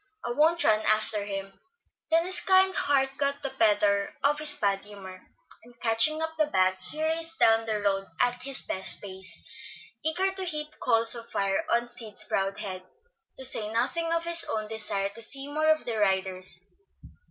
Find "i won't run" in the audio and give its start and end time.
0.25-0.79